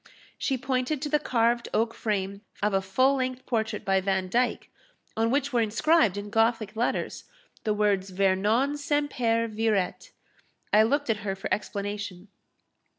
[0.35, 4.71] She pointed to the carved oak frame of a full length portrait by Vandyke,
[5.15, 7.25] on which were inscribed, in Gothic letters,
[7.65, 10.09] the words Vernon semper viret.
[10.73, 12.29] I looked at her for explanation.